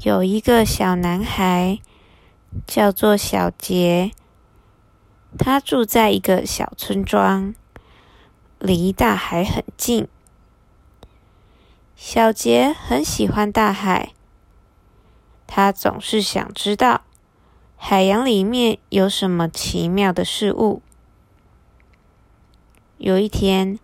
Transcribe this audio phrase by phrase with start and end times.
[0.00, 1.78] 有一个小男孩，
[2.66, 4.10] 叫做小杰。
[5.38, 7.54] 他住在一个小村庄，
[8.58, 10.08] 离大海很近。
[11.94, 14.12] 小杰很喜欢大海，
[15.46, 17.02] 他总是想知道
[17.76, 20.82] 海洋里面有什么奇妙的事物。
[22.96, 23.78] 有一天，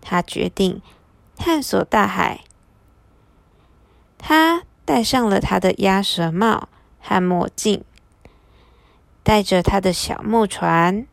[0.00, 0.80] 他决定
[1.36, 2.40] 探索大海。
[4.18, 6.68] 他戴上了他的鸭舌帽
[6.98, 7.84] 和墨镜，
[9.22, 11.06] 带着他的小木船，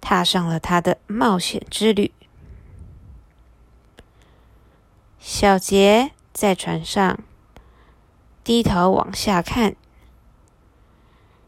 [0.00, 2.10] 踏上了他的冒险之旅。
[5.18, 7.18] 小杰在船上
[8.42, 9.76] 低头往下看，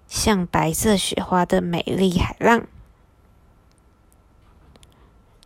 [0.06, 2.66] 像白色雪花的美丽海浪。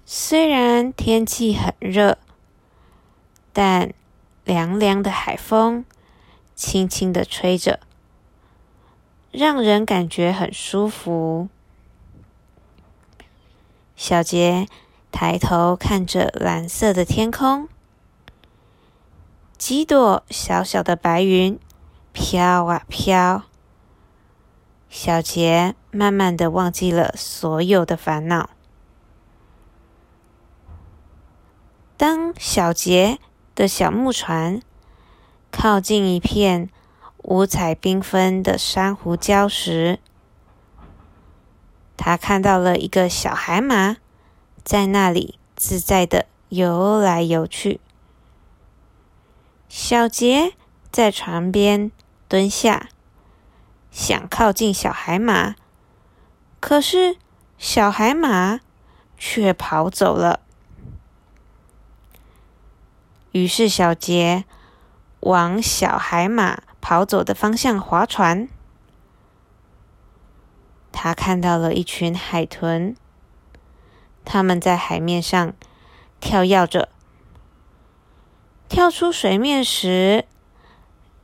[0.05, 2.19] 虽然天气很热，
[3.53, 3.95] 但
[4.45, 5.85] 凉凉的海风
[6.55, 7.81] 轻轻的吹着，
[9.33, 11.49] 让人感觉很舒服。
[13.97, 14.69] 小杰
[15.11, 17.69] 抬头看着蓝色的天空，
[19.57, 21.59] 几朵小小的白云
[22.13, 23.45] 飘啊飘。
[24.91, 28.51] 小杰慢慢的忘记了所有的烦恼。
[31.97, 33.19] 当小杰
[33.55, 34.61] 的小木船
[35.53, 36.69] 靠近一片
[37.19, 40.01] 五彩缤纷的珊瑚礁时，
[41.97, 43.97] 他看到了一个小海马
[44.63, 47.81] 在那里自在的游来游去。
[49.69, 50.53] 小杰
[50.91, 51.91] 在船边
[52.29, 52.89] 蹲下，
[53.91, 55.55] 想靠近小海马，
[56.61, 57.17] 可是
[57.59, 58.61] 小海马
[59.17, 60.41] 却跑走了。
[63.35, 64.45] 于是，小杰
[65.19, 68.49] 往小海马跑走的方向划船。
[70.93, 72.95] 他看到了一群海豚，
[74.25, 75.53] 他们在海面上
[76.21, 76.89] 跳跃着。
[78.69, 80.27] 跳出水面时，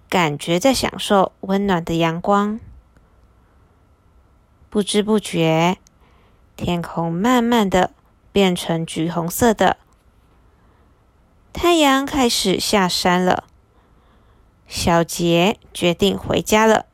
[0.08, 2.58] 感觉在享受温暖的阳光。
[4.68, 5.78] 不知不觉，
[6.56, 7.92] 天空慢慢的
[8.32, 9.76] 变成橘红色的。
[11.62, 13.44] 太阳开始下山了，
[14.66, 16.86] 小杰决定回家了。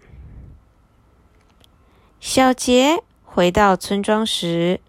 [2.19, 4.81] 小杰回到村庄时，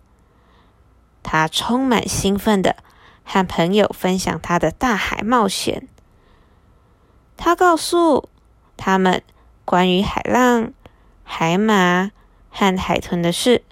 [1.21, 2.77] 他充满兴奋的
[3.23, 5.87] 和朋友分享他的大海冒险。
[7.37, 8.29] 他告诉
[8.77, 9.21] 他们
[9.63, 10.73] 关于海浪、
[11.23, 12.09] 海马
[12.49, 13.63] 和海豚的事，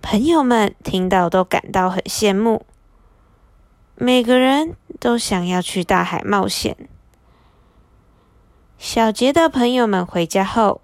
[0.00, 2.64] 朋友们听到都感到很羡慕。
[3.98, 6.76] 每个人都想要去大海冒险。
[8.76, 10.82] 小杰的朋友们回家后，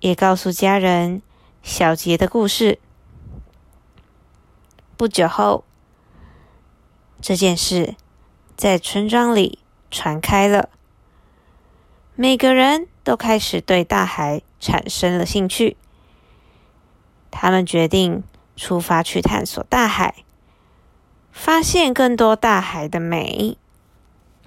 [0.00, 1.22] 也告诉家人
[1.62, 2.80] 小杰的故事。
[4.96, 5.62] 不久后，
[7.20, 7.94] 这件事
[8.56, 10.68] 在村庄里传开了，
[12.16, 15.76] 每个人都开始对大海产生了兴趣。
[17.30, 18.24] 他们决定
[18.56, 20.25] 出发去探索大海。
[21.36, 23.58] 发现更多大海的美。